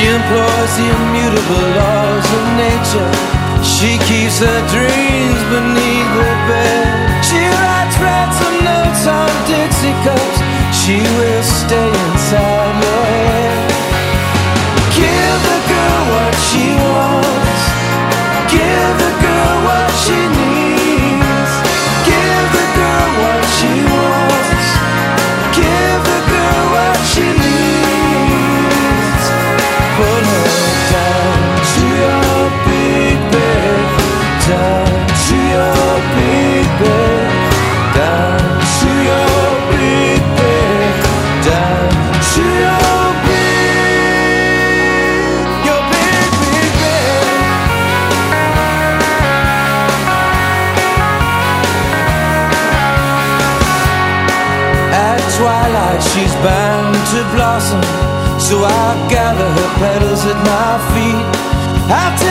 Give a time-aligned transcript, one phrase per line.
[0.00, 3.12] She employs the immutable laws of nature.
[3.60, 6.88] She keeps her dreams beneath her bed.
[7.20, 10.38] She writes ransom notes on Dixie cups.
[10.72, 11.39] She will
[30.00, 31.36] Down
[31.72, 33.84] to your big bed.
[34.48, 34.88] Down
[35.26, 37.28] to your big bed.
[37.94, 38.40] Down
[38.80, 40.94] to your big bed.
[41.44, 41.90] Down
[42.32, 43.84] to your big,
[45.68, 47.28] your big, big bed.
[54.92, 58.19] At twilight, she's bound to blossom.
[58.40, 61.26] So I gather her petals at my feet.
[61.92, 62.29] I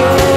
[0.00, 0.29] you.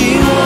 [0.00, 0.39] continua.